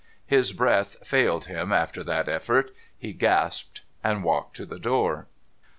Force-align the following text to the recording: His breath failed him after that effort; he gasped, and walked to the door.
His 0.25 0.51
breath 0.51 0.95
failed 1.05 1.45
him 1.45 1.71
after 1.71 2.03
that 2.03 2.27
effort; 2.27 2.73
he 2.97 3.13
gasped, 3.13 3.83
and 4.03 4.23
walked 4.23 4.55
to 4.55 4.65
the 4.65 4.79
door. 4.79 5.27